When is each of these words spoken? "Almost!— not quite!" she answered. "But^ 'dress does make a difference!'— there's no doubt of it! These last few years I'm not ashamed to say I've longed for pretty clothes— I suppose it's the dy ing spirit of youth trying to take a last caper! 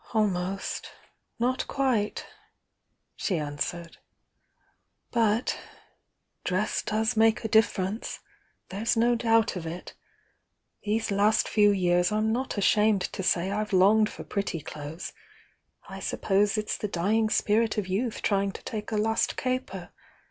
"Almost!— 0.15 0.89
not 1.37 1.67
quite!" 1.67 2.25
she 3.15 3.37
answered. 3.37 3.97
"But^ 5.13 5.55
'dress 6.43 6.81
does 6.81 7.15
make 7.15 7.45
a 7.45 7.47
difference!'— 7.47 8.19
there's 8.69 8.97
no 8.97 9.13
doubt 9.13 9.55
of 9.55 9.67
it! 9.67 9.93
These 10.81 11.11
last 11.11 11.47
few 11.47 11.69
years 11.71 12.11
I'm 12.11 12.31
not 12.33 12.57
ashamed 12.57 13.01
to 13.13 13.21
say 13.21 13.51
I've 13.51 13.73
longed 13.73 14.09
for 14.09 14.23
pretty 14.23 14.61
clothes— 14.61 15.13
I 15.87 15.99
suppose 15.99 16.57
it's 16.57 16.79
the 16.79 16.87
dy 16.87 17.11
ing 17.13 17.29
spirit 17.29 17.77
of 17.77 17.85
youth 17.87 18.23
trying 18.23 18.53
to 18.53 18.63
take 18.63 18.91
a 18.91 18.97
last 18.97 19.37
caper! 19.37 19.91